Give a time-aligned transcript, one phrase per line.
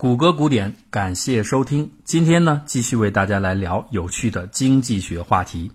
[0.00, 1.92] 谷歌古典，感谢收听。
[2.04, 5.70] 今天呢，继续为大家来聊有趣的经济学话题。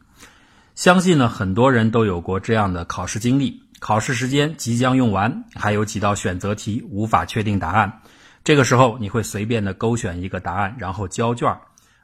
[0.73, 8.01] 相信呢，很多人都有过这样的考试经历：考试时间即将用完，还有几道选择题无法确定答案。
[8.43, 11.55] 这个时候，你会随便的勾选一个答案，然后交卷。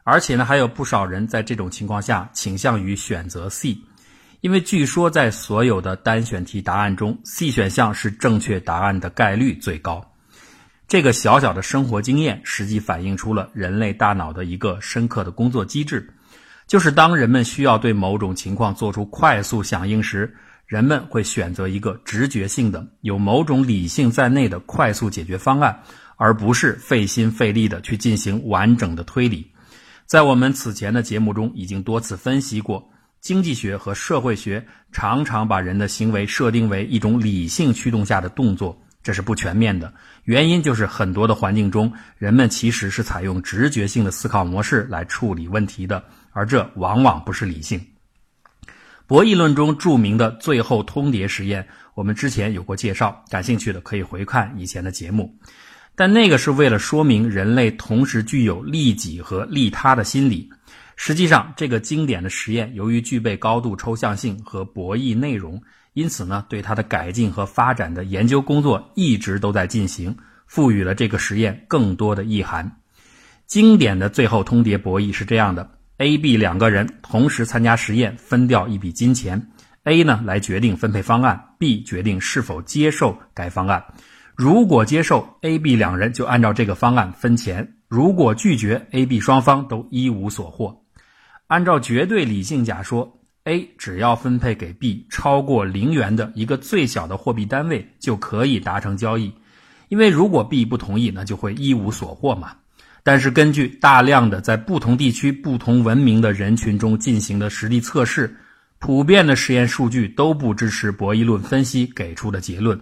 [0.03, 3.75] 而且呢，还有不少人在这种情况下倾向于选择 C，
[4.41, 10.07] 因为据说在所有的单选题答案中，C 选项是正确答案的概率最高。
[10.91, 16.13] 这个小小的生活经验，实际反映出了人类大脑的一个深刻的工作机制，
[16.67, 20.35] 就是当人们需要对某种情况做出快速响应时，
[20.67, 25.81] 人们会选择一个直觉性的、有某种理性在内的快速解决方案，
[26.17, 29.49] 而不是费心费力的去进行完整的推理。
[30.05, 38.77] 在我们此前的节目中，已经多次分析过，经济学和社会学常常把人的行为设定为一种理性驱动下的动作。
[39.03, 39.91] 这是不全面的，
[40.25, 47.83] 原因就是很多的环境中，人们其实是采用直觉性的思考模式来处理问题的，而这往往不是理性。
[49.07, 55.35] 博弈论中著名的最后通牒实验，我们之前有过介绍，感兴趣的可以回看以前的节目。
[55.95, 60.49] 但那个是为了说明人类同时具有利己和利他的心理。
[60.95, 65.59] 实际上，这个经典的实验由于具备高度抽象性和博弈内容。
[65.93, 70.15] 因此呢，对它的改进和发展的研究工作一直都在进行，
[70.47, 72.77] 赋予了这个实验更多的意涵。
[73.45, 79.51] 经典的最后通牒博弈是这样的：A、B 两个人同时参加实验，分掉一笔金钱
[79.83, 83.83] ，A 呢来决定分配方案，B 决定是否接受该方案。
[84.33, 90.85] 如果接受，A、B 两人就按照这个方案分钱；如果拒绝，A、B 双方都一无所获。
[91.47, 93.17] 按照绝对理性假说。
[93.43, 99.33] A 只要分配给 B 超过零元的一个最小的货币单位，就可以达成交易。
[99.89, 102.53] 因为如果 B 不同意，那就会一无所获嘛。
[103.03, 108.37] 但是根据大量的在不同地区、不同文明的人群中进行的实地测试，
[108.77, 112.79] 普遍的实验数据都不支持博弈论分析给出的结论。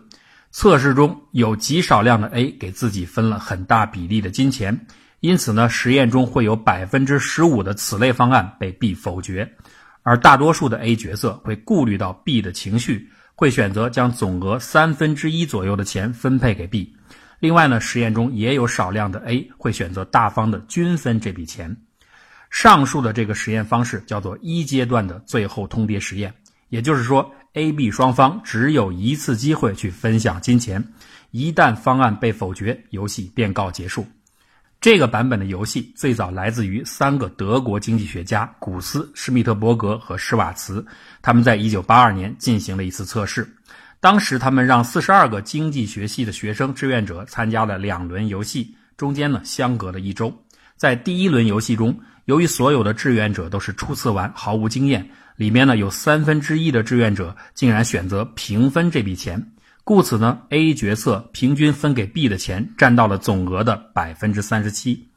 [0.51, 4.88] 测试中有极少量的 A 给自己分了很大比例的金钱，
[5.22, 9.55] 因此呢，实验中会有百分之十五的此类方案被 B 否决。
[10.09, 16.92] 而大多数的 A 角色会顾虑到 B 的情绪，会选择将总额三分之一左右的钱分配给 B。
[17.40, 21.78] 另外呢，实验中也有少量的 A 会选择大方的均分这笔钱。
[22.50, 26.34] 上述的这个实验方式叫做一阶段的最后通牒实验，
[26.70, 30.84] 也就是说，A、B 双方只有一次机会去分享金钱，
[31.30, 34.08] 一旦方案被否决，游戏便告结束。
[34.81, 40.85] 这个版本的游戏最早来自于三个德国经济学家古斯、施密特伯格和施瓦茨。
[41.22, 43.45] 他们在1982年进行了一次测试。
[44.00, 50.34] 当时，他们让42个经济学系的学生志愿者参加了两轮游戏，中间呢相隔了一周。
[50.78, 59.46] 在第一轮游戏中，由于所有的志愿者都是初次玩，毫无经验，里面呢有三分之一的志愿者竟然选择平分这笔钱。
[59.89, 65.09] 故此呢，A 角色平均分给 B 的钱占到了总额的百分之三十七。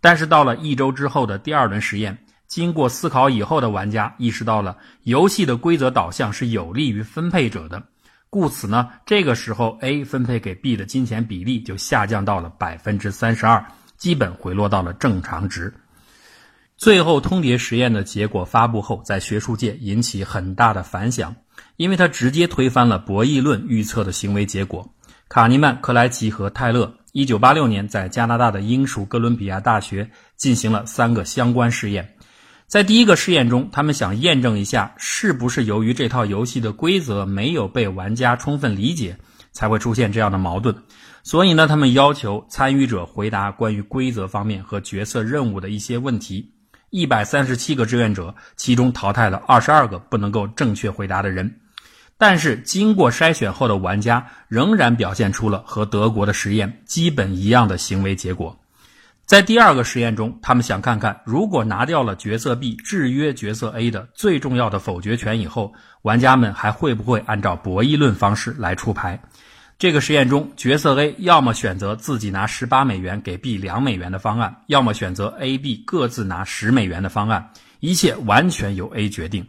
[0.00, 7.82] 但是到了一周之后的第二轮实验，经过思考以后的玩家意识到了游戏的规则导向是有利于分配者的，
[8.28, 15.74] 故此呢，这个时候 A 分配给 B 的金钱比例就下降到了百分之三十二，基本回落到了正常值。
[16.80, 21.36] 最后通牒实验的结果发布后，在学术界引起很大的反响。
[21.76, 24.90] 因为他直接推翻了博弈论预测的行为结果。
[25.28, 32.16] 卡尼曼、克莱奇和泰勒1986年在加拿大的英属哥伦比亚大学进行了三个相关试验。
[32.66, 39.18] 在第一个试验中，他们想验证一下是不是由于这套游戏的规则没有被玩家充分理解，
[39.52, 40.74] 才会出现这样的矛盾。
[41.24, 46.54] 所以呢，他们要求参与者回答关于规则方面和角色任务的一些问题。
[46.90, 51.60] 一百三十七个志愿者，其中淘汰了二十二个不能够正确回答的人。
[52.18, 58.54] 但是经过筛选后的玩家仍然表现出了和德国的实验基本一样的行为结果。
[59.24, 65.72] 在第二个实验中，他们想看看如果拿掉了角色 B 制约角色 A 的最重要的否决权以后，
[66.02, 69.22] 玩家们还会不会按照博弈论方式来出牌。
[69.80, 79.42] 这个实验中，角色 A 要么选择自己拿十八美元给 B 两美元的方案，要么选择 A、B 各自拿十美元的方案，一切完全由 A 决定。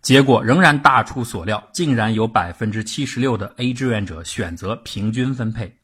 [0.00, 5.76] 结果仍然大出所料，竟然有百分之七十六的 A 志愿者选择平均分配。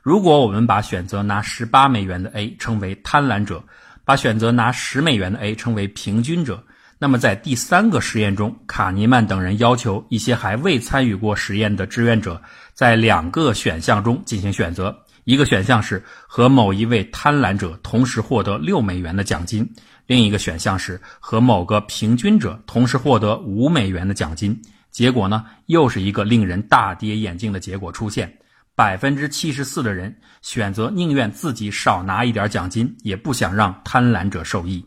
[0.00, 3.60] 如果我们把选择拿十八美元的 A 称为贪婪者，
[4.04, 6.62] 把选择拿十美元的 A 称为平均者，
[7.02, 12.38] 那么在第三个实验中，卡尼曼等人要求一些还未参与过实验的志愿者
[12.74, 14.94] 在两个选项中进行选择，
[15.24, 19.66] 一个选项是和某一位贪婪者同时获得六美元的奖金，
[20.06, 24.60] 另一个选项是和某个平均者同时获得五美元的奖金。
[24.90, 28.30] 结果呢，又是一个令人大跌眼镜的结果出现：
[28.74, 34.84] 百分之七十四的人选择宁愿自己少拿一点奖金，也不想让贪婪者受益。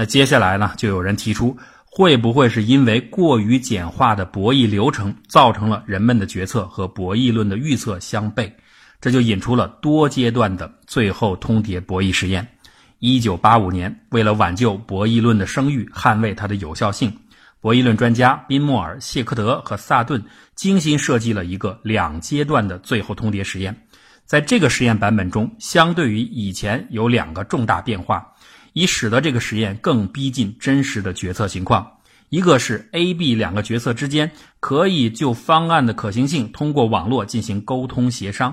[0.00, 8.48] 那接下来呢，就有人提出，会不会是因为过于简化的博弈流程，造成了人们的决策和博弈论的预测相悖？
[9.00, 12.46] 这就引出了多阶段的最后通牒博弈实验。
[13.00, 17.12] 一九八五年，为了挽救博弈论的声誉，捍卫它的有效性。
[17.60, 20.22] 博弈论专家宾莫尔、谢克德和萨顿
[20.54, 23.76] 精心设计了一个两阶段的最后通牒实验。
[24.26, 28.34] 在这个实验版本中，相对于以前有两个重大变化，
[28.72, 31.90] 以使得这个实验更逼近真实的决策情况。
[32.30, 34.30] 一个是 A、B 两个决策之间
[34.60, 38.52] 可以就方案的可行性通过网络进行沟通协商；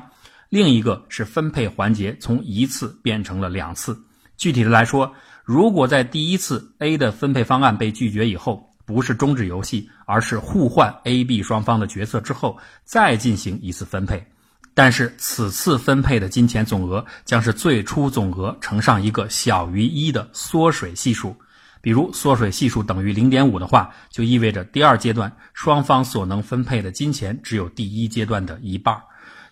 [0.49, 3.97] 另一个是分配环节从一次变成了两次。
[4.37, 5.13] 具体的来说，
[5.43, 14.25] 如果在第一次 A 的分配方案被拒绝以后，不是终止游戏，而是互换 A、B 双方的决策之后再进行一次分配。
[14.75, 21.35] 但是此次分配的金钱总额将是最初总额乘上一个小于一的缩水系数。
[21.81, 28.99] 比如缩水系数等于零点五的话，就意味着第二阶段双方所能分配的金钱只有第一阶段的一半。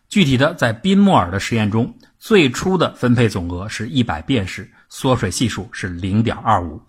[0.09, 6.81] 具体的，在宾莫尔的实验中，最初的分配总额是一百便士，缩水系数是零点二五。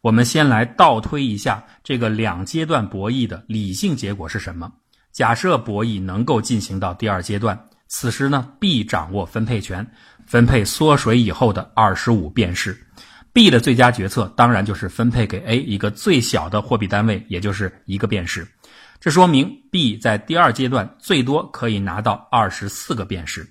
[0.00, 4.72] 我们先来倒推一下这个两阶段博弈的理性结果是什么？
[5.16, 7.58] 假设博弈能够进行到第二阶段，
[7.88, 9.90] 此时呢，B 掌握分配权，
[10.26, 12.78] 分配缩水以后的二十五便士。
[13.32, 18.46] B 的最佳决策当然就是分配给 A 一个最小的货币单位，也就是一个便士。
[19.00, 23.50] 这说明 B 在第二阶段最多可以拿到二十四个便士。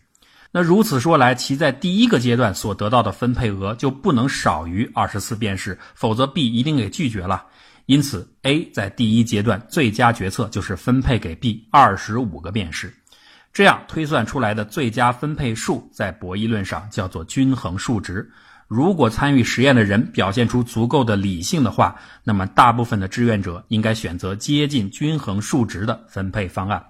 [0.52, 7.48] 那如此说来，其在第一个阶段所得到的分配额就不能少于二十四便士，否则 B 一定给拒绝了。
[7.86, 12.92] 因此，A 在第一阶段最佳决策就是分配给 B 二十五个便士，
[13.54, 18.32] 这样推算出来的最佳分配数在博弈论上叫做均衡数值。
[18.68, 26.84] 如果参与实验的人表现出足够的理性的话，那么大部分的志愿者应该选择接近均衡数值的分配方案。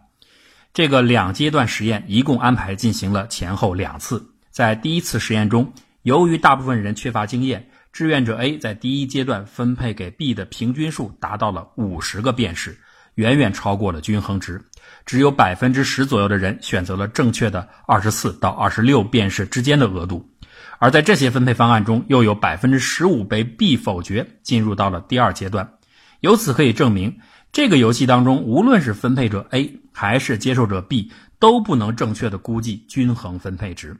[0.74, 4.26] 这个两阶段实验一共安排进行了前后两次。
[4.50, 12.78] 在第一次实验中，由于大部分人缺乏经验，志愿者 A 在第一阶段分配给 B 的平均数达到了五十个便士，
[13.14, 14.62] 远远超过了均衡值。
[15.06, 20.30] 只有百分之十左右的人选择了正确的二十四到二十六便士之间的额度，
[20.78, 25.76] 而在这些分配方案中，又有百分之十五被 B 否决，进入到了第二阶段。
[26.20, 27.18] 由此可以证明。
[27.54, 33.96] 这个游戏当中，无论是分配者 A 还是接受者 B，都不能正确的估计均衡分配值。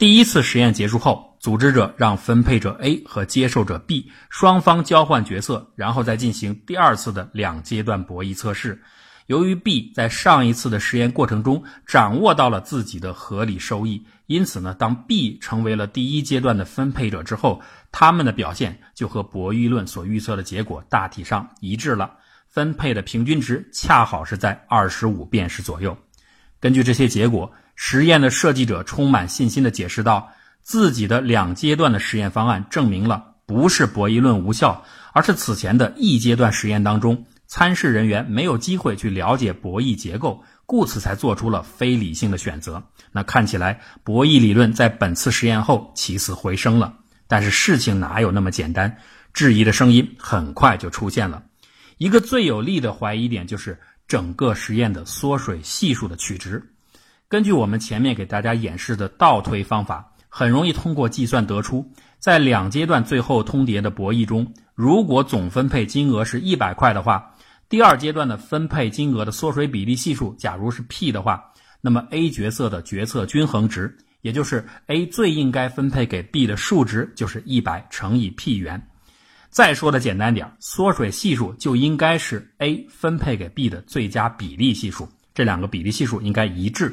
[0.00, 8.80] 第一次实验结束后，组织者让分配者 A 和接受者 B 双方交换角色，然后再进行第二次的两阶段博弈测试。
[9.26, 17.60] 由于 B 在上一次的实验过程中掌握到了自己的合理收益，因此呢，当 B 成为了第一阶段的分配者之后，
[17.92, 22.10] 他们的表现就和博弈论所预测的结果大体上一致了。
[22.48, 25.94] 分配的平均值恰好是在二十五便士左右。
[26.58, 27.52] 根据这些结果，
[27.82, 30.30] 实验的设计者充满信心地解释道
[30.60, 42.82] ：“自己的两阶段的实验方案证明了不是博弈论无效，而是此前的一阶段实验当中，参试人员没有机会去了解博弈结构，故此才做出了非理性的选择。
[43.12, 46.94] 那看起来博弈理论在本次实验后起死回生了。
[47.26, 48.94] 但是事情哪有那么简单？
[49.32, 51.42] 质疑的声音很快就出现了。”
[51.96, 56.62] 一个最有力的怀疑点就是整个实验的缩水系数的取值。
[57.30, 67.32] 根据我们前面给大家演示的倒推方法，很容易通过计算得出，在两阶段最后通牒的博弈中，如果总分配金额是一百块的话，
[67.68, 71.40] 第二阶段的分配金额的缩水比例系数假如是 p 的话，
[71.80, 78.84] 那么 A 角色的决策均衡值，也就是 A 最应该分配给 B 的数值，就是一百乘以 p 元。
[79.50, 86.92] 再说的简单点，缩水系数就应该是 A 分配给 B 的最佳比例系数，这两个比例系数应该一致。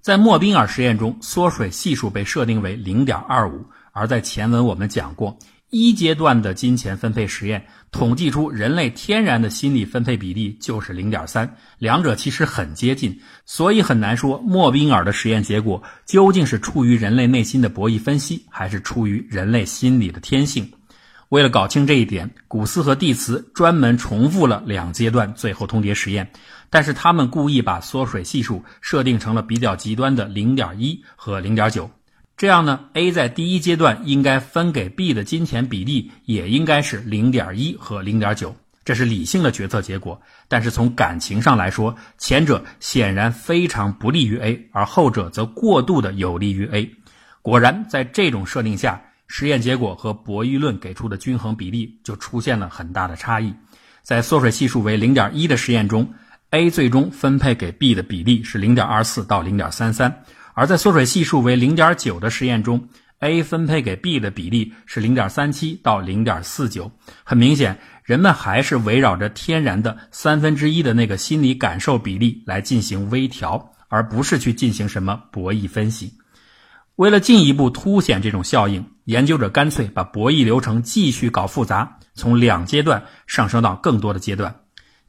[0.00, 5.38] 在莫宾尔实验中，缩水系数被设定为零点二五，而在前文我们讲过，
[5.68, 20.66] 一阶段的金钱分配实验统计出人类天然的心理分配比例就是零点三，两者其实很接近，所以很难说莫宾尔的实验结果究竟是出于人类内心的博弈分析，还是出于人类心理的天性。
[21.28, 26.28] 为了搞清这一点，古斯和蒂茨专门重复了两阶段最后通牒实验，
[26.70, 31.90] 但是他们故意把缩水系数设定成了比较极端的零点一和零点九。
[32.36, 40.18] 这样呢，A 在第一阶段应该分给 B 的金钱比例也应该是零点一和零点九，这是理性的决策结果。
[40.48, 46.90] 但是从感情上来说，前者显然非常不利于 A，而后者则过度的有利于 A。
[47.42, 53.52] 果然，在这种设定下，实验结果和博弈论给出的均衡比例就出现了很大的差异。
[54.02, 56.10] 在缩水系数为零点一的实验中
[56.50, 60.24] ，A 最终分配给 B 的比例是零点二四到零点三三。
[60.54, 62.88] 而在缩水系数为零点九的实验中
[63.20, 66.90] ，A 分配给 B 的比例是零点三七到零点四九。
[67.24, 76.12] 很明显，人们还是围绕着天然的三分之一的那个心理感受比例来进行微调，而不是去进行什么博弈分析。
[76.96, 84.54] 为了进一步凸显这种效应，研究者干脆把博弈流程继续搞复杂，从两阶段上升到更多的阶段。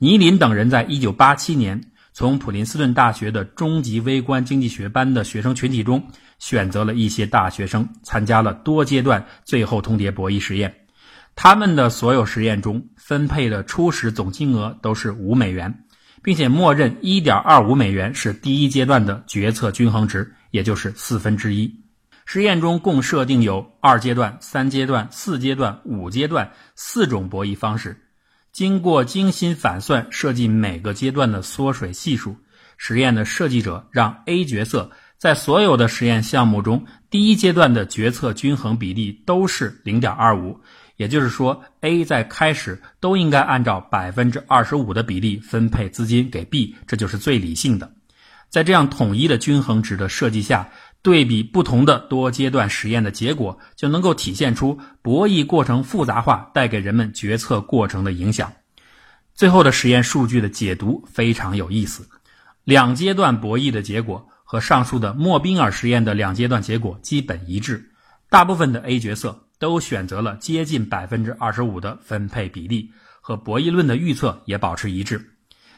[0.04, 1.80] 尼林等人在一九八七年。
[2.12, 6.04] 从普林斯顿大学的中级微观经济学班的学生群体中，
[6.40, 10.76] 选择了一些大学生参加了多阶段最后通牒博弈实验。
[11.36, 15.72] 他们的所有实验中分配的初始总金额都是五美元，
[16.24, 21.72] 并且默认一点二五美元是第一阶段的决策均衡值，也就是四分之一。
[22.26, 27.96] 实验中共设定有二阶段、三阶段、四阶段、五阶段四种博弈方式。
[28.52, 32.36] 经过精心反算，设计每个阶段的缩水系数。
[32.78, 40.60] 实验的设计者让 A 角色在所有的实验项目中，第一阶段的决策均衡比例都是零点二五，
[40.98, 47.92] 也就是说，A 在开始都应该按照百分之二十五的比例分配资金给 B，这就是最理性的。
[48.50, 50.70] 在这样统一的均衡值的设计下。
[51.04, 58.52] 对比不同的多阶段实验的结果，就能够体现出博弈过程复杂化带给人们决策过程的影响。
[59.34, 62.08] 最后的实验数据的解读非常有意思，
[62.64, 67.90] 两阶段博弈的结果和上述的莫宾尔实验的两阶段结果基本一致，
[68.30, 72.92] 大部分的 A 角色都选择了接近百分之二十五的分配比例，
[73.22, 75.34] 和博弈论的预测也保持一致。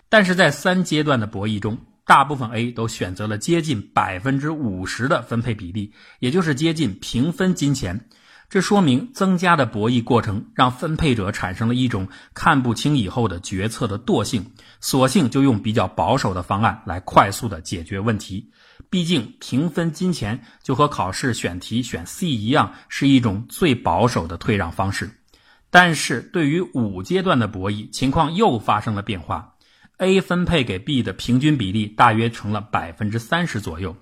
[0.10, 8.10] 但是在三阶段的博弈中，大部分 A 都选择了接近百分之五十的分配比例，也就是接近平分金钱。
[8.50, 18.52] 这说明增加的博弈过程让分配者产生了一种看不清以后的决策的惰性，索性就用比较保守的方案来快速的解决问题。
[18.92, 25.10] 毕竟平分金钱就和考试选题选 C 一样，是一种最保守的退让方式。
[25.72, 29.53] 但是对于五阶段的博弈，情况又发生了变化。
[29.98, 33.96] A 分配给 B 的平均比例大约成了百分之三十左右，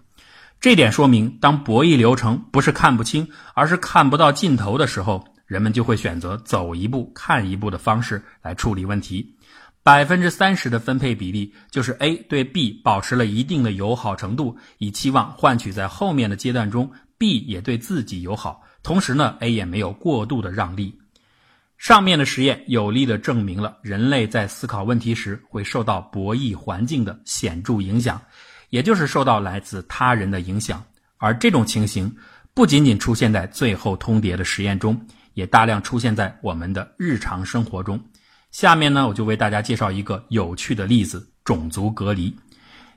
[0.60, 9.36] 这点说明，当博弈流程不是看不清，而是看不到尽头的时候，人们就会选择走一步看一步的方式来处理问题。
[9.84, 21.01] 百分之三十的分配比例，就是 A 对 B 保持了一定的友好程度，以期望换取在后面的阶段中 B 也对自己友好，同时呢，A 也没有过度的让利。
[21.82, 28.22] 上面的实验有力地证明了人类在思考问题时会受到博弈环境的显著影响，
[28.70, 30.84] 也就是受到来自他人的影响。
[31.18, 32.16] 而这种情形
[32.54, 34.96] 不仅仅出现在最后通牒的实验中，
[35.34, 38.00] 也大量出现在我们的日常生活中。
[38.52, 42.32] 下面呢，我就为大家介绍一个有趣的例子：种族隔离。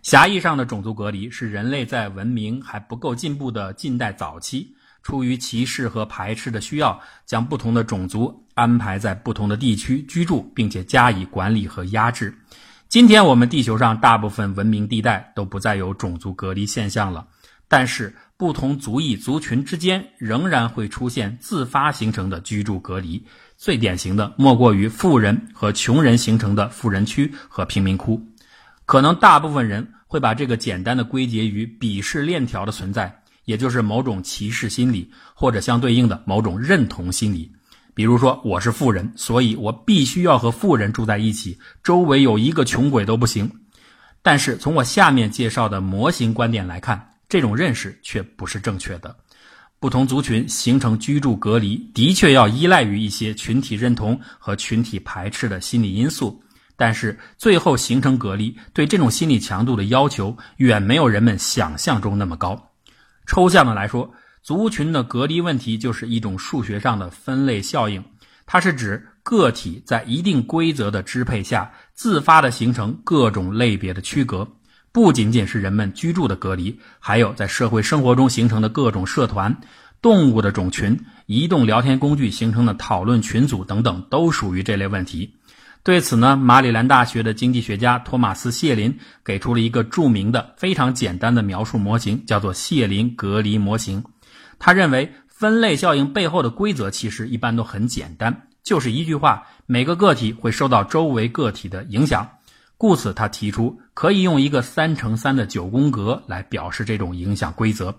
[0.02, 4.76] 狭义上的种族隔离是人类在文明还不够进步的近代早期。
[5.04, 12.34] 出于歧视和排斥的需要，将不同的种族安排在不同的地区居住，并且加以管理和压制。
[12.88, 17.26] 今天我们地球上大部分文明地带都不再有种族隔离现象了，
[17.68, 23.22] 但是不同族裔族群之间仍然会出现自发形成的居住隔离。
[23.58, 28.20] 最典型的莫过于富人和穷人形成的富人区和贫民窟。
[28.86, 33.20] 可能大部分人会把这个简单的归结于鄙视链条的存在。
[33.44, 37.50] 也就是某种歧视心理，或者相对应的某种认同心理。
[37.94, 43.50] 比如说，我是富人，所以我必须要和富人住在一起，周围有一个穷鬼都不行。
[44.20, 49.14] 但是从我下面介绍的模型观点来看，这种认识却不是正确的。
[49.78, 56.42] 不同族群形成居住隔离，的确要依赖于一些群体认同和群体排斥的心理因素，
[56.74, 62.70] 但是最后形成隔离，对这种心理强度的要求远没有人们想象中那么高。
[63.26, 64.12] 抽象的来说，
[64.42, 68.04] 族群的隔离问题就是一种数学上的分类效应，
[68.46, 74.46] 它是指个体在一定规则的支配下，自发的形成各种类别的区隔。
[74.92, 79.56] 不仅仅是人们居住的隔离，还有在社会生活中形成的各种社团。
[80.02, 85.34] 动物的种群、移动聊天工具形成的讨论群组等等，都属于这类问题。
[85.84, 94.02] 对此呢，马里兰大学的经济学家托马斯·谢林给出了一个著名的、非常简单的描述模型，叫做谢林隔离模型。
[94.58, 102.26] 他认为，分类效应背后的规则其实一般都很简单，就是一句话：每个个体会受到周围个体的影响。
[102.78, 107.94] 故此，他提出可以用一个三乘三的九宫格来表示这种影响规则。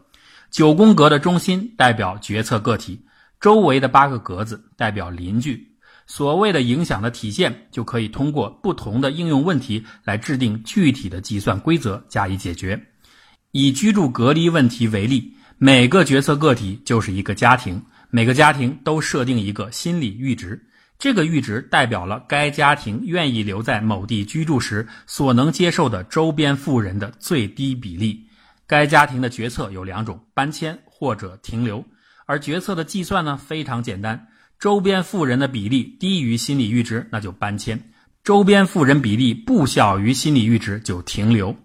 [0.50, 3.06] 九宫格的中心代表决策个体，
[3.40, 5.75] 周围的八个格子代表邻居。
[6.08, 12.80] 所谓的影响的体现，就可以通过不同的应用问题来制定具体的计算规则加以解决。
[13.52, 20.62] 以居住隔离问题为例，每个决策个体就是一个家庭，每个家庭都设定一个心理阈值，
[21.00, 28.28] 这个阈值代表了该家庭愿意留在某地居住时所能接受的周边富人的最低比例。
[28.68, 31.84] 该家庭的决策有两种：搬迁或者停留。
[32.26, 34.28] 而决策的计算呢，非常简单。
[34.60, 37.78] 周边富人的比例低于心理阈值，那就搬迁；
[38.24, 41.56] 周边富人比例不小于心理阈值，就停留。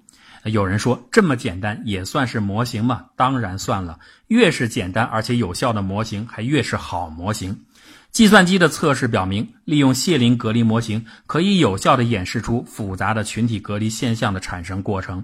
[0.45, 3.05] 有人说这么简单也算是模型吗？
[3.15, 3.99] 当然算了。
[4.29, 7.57] 越是简单而且有效的模型，还越是好模型。
[8.11, 15.23] 计算机的测试表明，利用谢林隔离模型可以有效地演示出复杂的群体隔离现象的产生过程。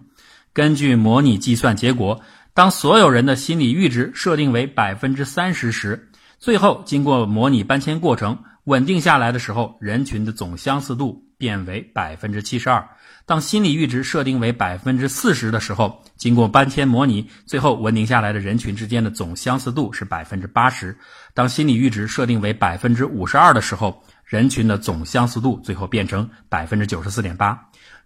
[0.52, 2.20] 根据模拟计算结果，
[2.54, 6.05] 当所有人的心理阈值设定为百分之三十时，
[6.38, 12.87] 最后，经过模拟搬迁过程稳定下来的时候，人群的总相似度变为百分之七十二。
[13.25, 20.97] 当心理阈值设定为百分之四十的时候，经过搬迁模拟，最后稳定下来的人群之间的总相似度是百分之八十。
[21.35, 27.59] 当心理阈值设定为百分之五十二的时候，人群的总相似度最后变成百分之九十四点八。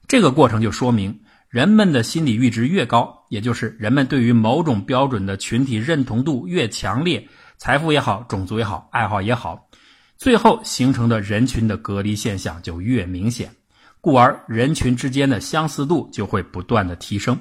[0.06, 1.20] 这个过程就说明，
[1.50, 7.28] 人们的心理阈值越高，也就是人们对于某种标准的群体认同度越强烈。
[7.60, 9.68] 财富也好，种族也好，爱好也好，
[10.16, 13.54] 最后形成的人群的隔离现象就越明显，
[14.00, 17.38] 故而人群之间的相似度就会不断的提升。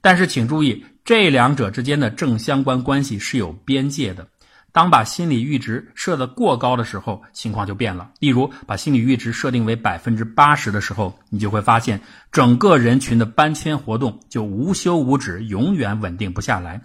[0.00, 4.26] 但是请注意，这两者之间的正相关关系是有边界的。
[4.72, 8.10] 当把心理阈值设得过高的时候，情况就变了。
[8.18, 12.00] 例如，把心理阈值设定为百分之八十的时候，你就会发现
[12.32, 16.80] 整个人群的搬迁活动就无休无止，永远稳定不下来。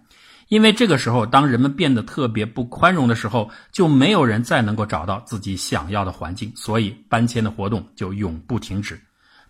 [0.49, 8.99] 因为这个时候，当人们变得特别不宽容的时候，就没有人再能够找到自己想要的环境，所以搬迁的活动就永不停止。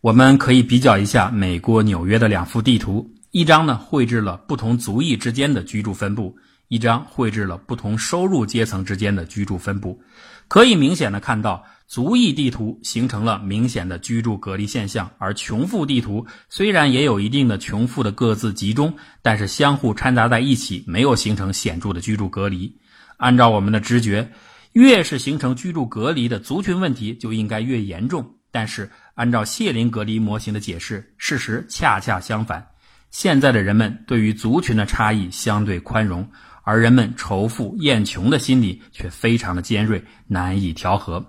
[0.02, 10.00] 我们可以比较一下美国纽约的两幅地图，一张呢绘制了不同族裔之间的居住分布，一张绘制了不同收入阶层之间的居住分布。
[10.48, 11.66] 可以明显的看到。
[11.90, 22.78] 族裔地图形成了明显的居住隔离现象，而穷富地图虽然也有一定的穷富的各自集中，但是相互掺杂在一起，没有形成显著的居住隔离。
[23.18, 24.32] 按照我们的直觉，
[24.74, 28.36] 越是形成居住隔离的族群问题，就应该越严重。
[28.52, 32.68] 但是按照谢林隔离模型的解释，事实恰恰相反。
[33.10, 36.30] 现在的人们对于族群的差异相对宽容，
[36.62, 41.26] 而人们仇富厌穷的心理却非常的尖锐，难以调和。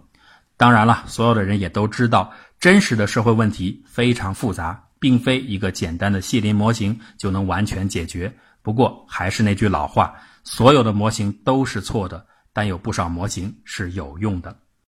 [0.61, 8.31] 当然了，所有的人也都知道，真实的社会问题非常复杂，并非一个简单的谢林模型就能完全解决。
[8.61, 14.55] 不过，还是那句老话，所有的模型都是错的，但有不少模型是有用的。